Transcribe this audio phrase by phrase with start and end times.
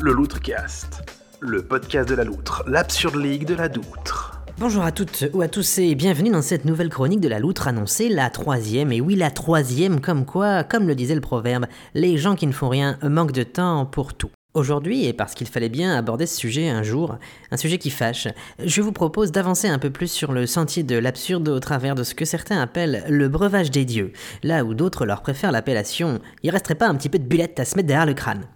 [0.00, 1.02] Le Loutrecast,
[1.40, 4.40] le podcast de la loutre, l'absurde ligue de la doutre.
[4.58, 7.66] Bonjour à toutes ou à tous et bienvenue dans cette nouvelle chronique de la loutre
[7.66, 12.18] annoncée, la troisième, et oui la troisième comme quoi, comme le disait le proverbe, les
[12.18, 14.30] gens qui ne font rien manquent de temps pour tout.
[14.54, 17.18] Aujourd'hui, et parce qu'il fallait bien aborder ce sujet un jour,
[17.50, 18.28] un sujet qui fâche,
[18.64, 22.04] je vous propose d'avancer un peu plus sur le sentier de l'absurde au travers de
[22.04, 24.12] ce que certains appellent le breuvage des dieux,
[24.44, 27.64] là où d'autres leur préfèrent l'appellation il resterait pas un petit peu de bulette à
[27.64, 28.46] se mettre derrière le crâne.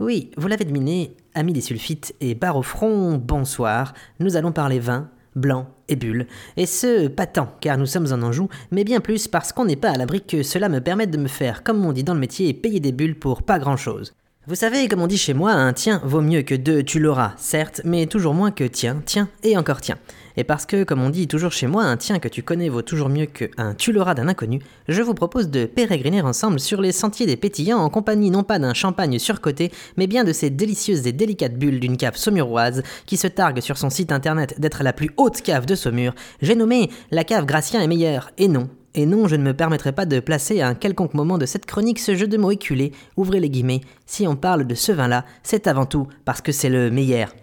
[0.00, 4.78] Oui, vous l'avez deviné, amis des sulfites et barre au front, bonsoir, nous allons parler
[4.78, 6.26] vin, blanc et bulle,
[6.56, 9.76] et ce, pas tant, car nous sommes en Anjou, mais bien plus parce qu'on n'est
[9.76, 12.20] pas à l'abri que cela me permette de me faire, comme on dit dans le
[12.20, 14.14] métier, payer des bulles pour pas grand-chose.
[14.46, 17.34] Vous savez, comme on dit chez moi, un tien vaut mieux que deux tu l'auras,
[17.36, 19.98] certes, mais toujours moins que tiens, tiens et encore tiens.
[20.38, 22.80] Et parce que, comme on dit toujours chez moi, un tien que tu connais vaut
[22.80, 26.90] toujours mieux qu'un tu l'auras d'un inconnu, je vous propose de pérégriner ensemble sur les
[26.90, 31.06] sentiers des pétillants en compagnie non pas d'un champagne surcoté, mais bien de ces délicieuses
[31.06, 34.94] et délicates bulles d'une cave saumuroise qui se targue sur son site internet d'être la
[34.94, 36.14] plus haute cave de Saumur.
[36.40, 39.92] J'ai nommé la cave Gratien est meilleure, et non, et non, je ne me permettrai
[39.92, 42.92] pas de placer à un quelconque moment de cette chronique ce jeu de mots éculé,
[43.16, 46.68] ouvrez les guillemets, si on parle de ce vin-là, c'est avant tout parce que c'est
[46.68, 47.34] le meilleur.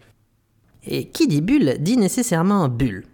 [0.86, 3.06] Et qui dit bulle dit nécessairement bulle.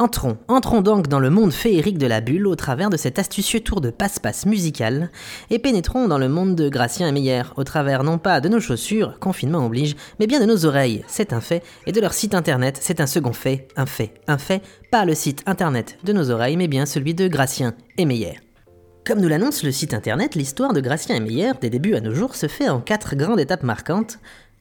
[0.00, 3.60] Entrons, entrons donc dans le monde féerique de la bulle au travers de cet astucieux
[3.60, 5.10] tour de passe-passe musical,
[5.50, 8.60] et pénétrons dans le monde de Gratien et Meyer au travers non pas de nos
[8.60, 12.34] chaussures, confinement oblige, mais bien de nos oreilles, c'est un fait, et de leur site
[12.34, 16.30] internet, c'est un second fait, un fait, un fait, pas le site internet de nos
[16.30, 18.40] oreilles, mais bien celui de Gratien et Meyer.
[19.06, 22.14] Comme nous l'annonce le site internet, l'histoire de Gratien et Meyer, des débuts à nos
[22.14, 24.18] jours, se fait en quatre grandes étapes marquantes,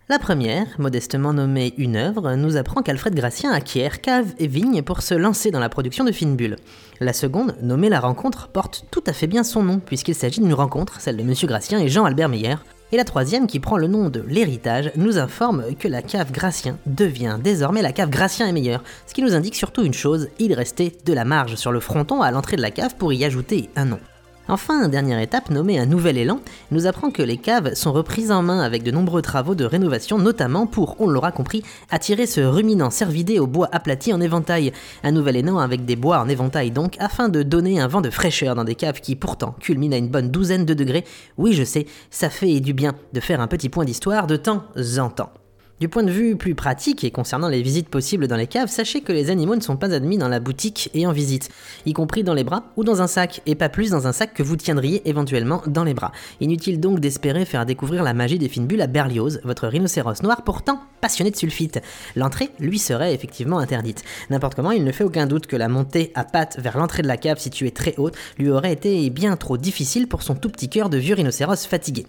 [0.10, 5.04] la première, modestement nommée une œuvre, nous apprend qu'Alfred Gratien acquiert cave et vigne pour
[5.04, 6.56] se lancer dans la production de fines bulles.
[7.00, 10.56] La seconde, nommée La Rencontre, porte tout à fait bien son nom, puisqu'il s'agit d'une
[10.56, 11.36] rencontre, celle de M.
[11.44, 12.56] Gratien et Jean-Albert Meyer.
[12.92, 16.80] Et la troisième, qui prend le nom de L'Héritage, nous informe que la cave Gratien
[16.88, 20.56] devient désormais la cave Gratien et Meyer, ce qui nous indique surtout une chose, il
[20.56, 23.70] restait de la marge sur le fronton à l'entrée de la cave pour y ajouter
[23.76, 24.00] un nom.
[24.52, 26.40] Enfin, dernière étape nommée un nouvel élan,
[26.72, 30.18] nous apprend que les caves sont reprises en main avec de nombreux travaux de rénovation,
[30.18, 31.62] notamment pour, on l'aura compris,
[31.92, 34.74] attirer ce ruminant cervidé au bois aplati en éventail.
[35.04, 38.10] Un nouvel élan avec des bois en éventail donc, afin de donner un vent de
[38.10, 41.06] fraîcheur dans des caves qui pourtant culminent à une bonne douzaine de degrés.
[41.38, 44.64] Oui, je sais, ça fait du bien de faire un petit point d'histoire de temps
[44.98, 45.30] en temps.
[45.80, 49.00] Du point de vue plus pratique et concernant les visites possibles dans les caves, sachez
[49.00, 51.48] que les animaux ne sont pas admis dans la boutique et en visite,
[51.86, 54.34] y compris dans les bras ou dans un sac, et pas plus dans un sac
[54.34, 56.12] que vous tiendriez éventuellement dans les bras.
[56.42, 60.44] Inutile donc d'espérer faire découvrir la magie des fines bulles à Berlioz, votre rhinocéros noir
[60.44, 61.82] pourtant passionné de sulfite.
[62.18, 64.04] L'entrée, lui, serait effectivement interdite.
[64.30, 67.08] N'importe comment, il ne fait aucun doute que la montée à pattes vers l'entrée de
[67.08, 70.68] la cave située très haute lui aurait été bien trop difficile pour son tout petit
[70.68, 72.06] cœur de vieux rhinocéros fatigué.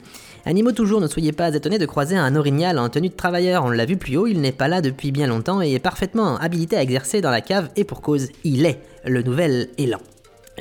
[0.47, 3.71] Animaux toujours, ne soyez pas étonnés de croiser un orignal en tenue de travailleur, on
[3.71, 6.77] l'a vu plus haut, il n'est pas là depuis bien longtemps et est parfaitement habilité
[6.77, 10.01] à exercer dans la cave et pour cause, il est le nouvel élan.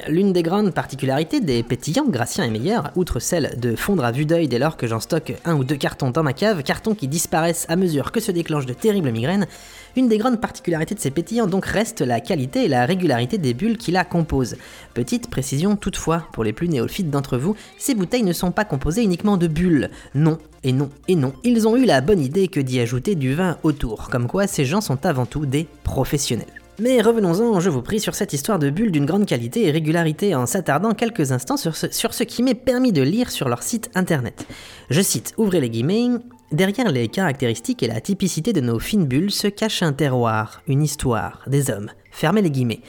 [0.08, 4.26] L'une des grandes particularités des pétillants Gratien et meilleurs, outre celle de fondre à vue
[4.26, 7.08] d'œil dès lors que j'en stocke un ou deux cartons dans ma cave, cartons qui
[7.08, 9.48] disparaissent à mesure que se déclenchent de terribles migraines,
[9.96, 13.54] une des grandes particularités de ces pétillants donc reste la qualité et la régularité des
[13.54, 14.58] bulles qui la composent.
[14.94, 19.04] Petite précision toutefois, pour les plus néophytes d'entre vous, ces bouteilles ne sont pas composées
[19.04, 19.90] uniquement de bulles.
[20.16, 23.34] Non, et non, et non, ils ont eu la bonne idée que d'y ajouter du
[23.34, 26.59] vin autour, comme quoi ces gens sont avant tout des professionnels.
[26.80, 30.34] Mais revenons-en, je vous prie, sur cette histoire de bulles d'une grande qualité et régularité
[30.34, 33.90] en s'attardant quelques instants sur ce, sur qui m'est permis de lire sur leur site
[33.96, 34.46] internet.
[34.90, 36.10] Je cite, ouvrez les guillemets,
[36.52, 40.82] Derrière les caractéristiques et la typicité de nos fines bulles se cache un terroir, une
[40.82, 41.92] histoire, des hommes.
[42.10, 42.82] Fermez les guillemets.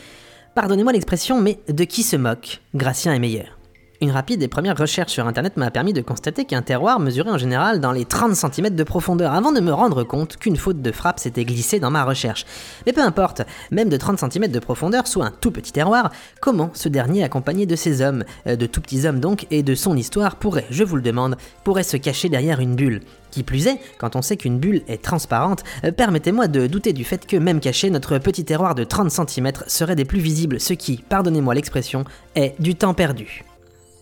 [0.55, 2.62] Pardonnez-moi l'expression, mais de qui se moque?
[2.75, 3.59] Gratien est meilleur.
[4.03, 7.37] Une rapide et première recherche sur internet m'a permis de constater qu'un terroir mesurait en
[7.37, 10.91] général dans les 30 cm de profondeur avant de me rendre compte qu'une faute de
[10.91, 12.47] frappe s'était glissée dans ma recherche.
[12.87, 16.71] Mais peu importe, même de 30 cm de profondeur, soit un tout petit terroir, comment
[16.72, 19.94] ce dernier accompagné de ses hommes, euh, de tout petits hommes donc, et de son
[19.94, 23.03] histoire pourrait, je vous le demande, pourrait se cacher derrière une bulle?
[23.31, 27.05] Qui plus est, quand on sait qu'une bulle est transparente, euh, permettez-moi de douter du
[27.05, 30.73] fait que même caché, notre petit terroir de 30 cm serait des plus visibles, ce
[30.73, 33.44] qui, pardonnez-moi l'expression, est du temps perdu.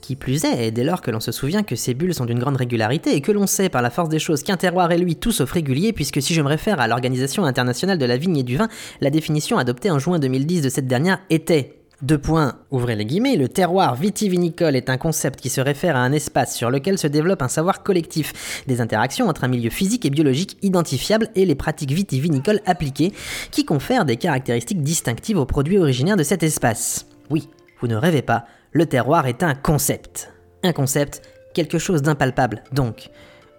[0.08, 2.56] Qui plus est, dès lors que l'on se souvient que ces bulles sont d'une grande
[2.56, 5.32] régularité et que l'on sait par la force des choses qu'un terroir est lui tout
[5.32, 8.56] sauf régulier, puisque si je me réfère à l'Organisation internationale de la vigne et du
[8.56, 8.68] vin,
[9.02, 13.36] la définition adoptée en juin 2010 de cette dernière était deux points, ouvrez les guillemets,
[13.36, 17.06] le terroir vitivinicole est un concept qui se réfère à un espace sur lequel se
[17.06, 21.54] développe un savoir collectif, des interactions entre un milieu physique et biologique identifiable et les
[21.54, 23.12] pratiques vitivinicoles appliquées,
[23.50, 27.04] qui confèrent des caractéristiques distinctives aux produits originaires de cet espace.
[27.28, 30.32] Oui, vous ne rêvez pas, le terroir est un concept.
[30.62, 31.22] Un concept,
[31.54, 33.10] quelque chose d'impalpable, donc.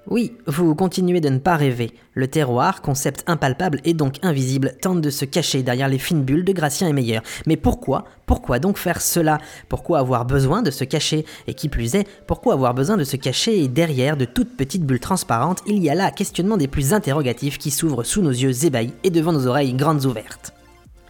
[0.08, 1.92] Oui, vous continuez de ne pas rêver.
[2.16, 6.46] Le terroir, concept impalpable et donc invisible, tente de se cacher derrière les fines bulles
[6.46, 7.22] de Gratien et Meilleur.
[7.46, 9.38] Mais pourquoi Pourquoi donc faire cela?
[9.68, 11.26] Pourquoi avoir besoin de se cacher?
[11.46, 15.00] Et qui plus est, pourquoi avoir besoin de se cacher derrière de toutes petites bulles
[15.00, 18.94] transparentes, il y a là questionnement des plus interrogatifs qui s'ouvrent sous nos yeux ébahis
[19.04, 20.54] et devant nos oreilles grandes ouvertes.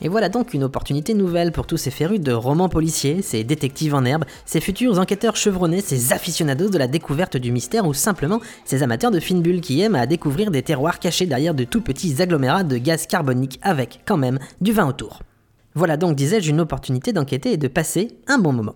[0.02, 3.94] Et voilà donc une opportunité nouvelle pour tous ces férus de romans policiers, ces détectives
[3.94, 8.40] en herbe, ces futurs enquêteurs chevronnés, ces aficionados de la découverte du mystère ou simplement
[8.64, 11.82] ces amateurs de fines bulles qui aiment à découvrir des terroirs cachés derrière de tout
[11.82, 15.20] petits agglomérats de gaz carbonique avec, quand même, du vin autour.
[15.76, 18.76] Voilà donc, disais-je, une opportunité d'enquêter et de passer un bon moment.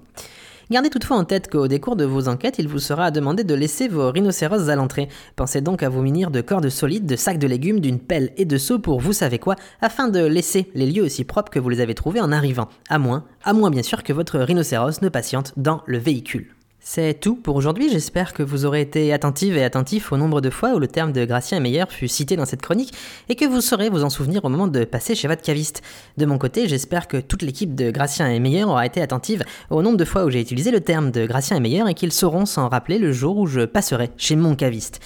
[0.73, 3.87] Gardez toutefois en tête qu'au décours de vos enquêtes, il vous sera demandé de laisser
[3.87, 5.07] vos rhinocéros à l'entrée.
[5.35, 8.45] Pensez donc à vous munir de cordes solides, de sacs de légumes, d'une pelle et
[8.45, 11.69] de seaux pour vous savez quoi, afin de laisser les lieux aussi propres que vous
[11.69, 12.69] les avez trouvés en arrivant.
[12.89, 16.55] À moins, à moins bien sûr que votre rhinocéros ne patiente dans le véhicule.
[16.85, 20.50] C'est tout pour aujourd'hui, j'espère que vous aurez été attentive et attentif au nombre de
[20.50, 22.94] fois où le terme de Gratien est meilleur fut cité dans cette chronique
[23.30, 25.81] et que vous saurez vous en souvenir au moment de passer chez votre caviste.
[26.18, 29.81] De mon côté, j'espère que toute l'équipe de Gratien est meilleur aura été attentive au
[29.81, 32.45] nombre de fois où j'ai utilisé le terme de Gratien est meilleur et qu'ils sauront
[32.45, 35.00] s'en rappeler le jour où je passerai chez mon caviste.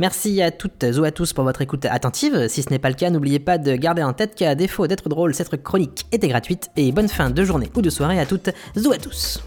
[0.00, 2.48] Merci à toutes ou à tous pour votre écoute attentive.
[2.48, 5.08] Si ce n'est pas le cas, n'oubliez pas de garder en tête qu'à défaut d'être
[5.08, 8.50] drôle, cette chronique était gratuite et bonne fin de journée ou de soirée à toutes
[8.84, 9.40] ou à tous.